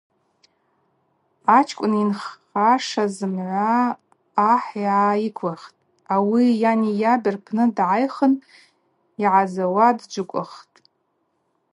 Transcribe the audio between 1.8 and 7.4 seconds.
йынхаша зымгӏва ахӏ йгӏайыквиххтӏ, ауи йани йаби